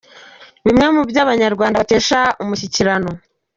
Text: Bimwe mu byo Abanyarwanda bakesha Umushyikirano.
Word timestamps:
Bimwe 0.65 0.85
mu 0.95 1.01
byo 1.09 1.19
Abanyarwanda 1.25 1.81
bakesha 1.81 2.19
Umushyikirano. 2.43 3.09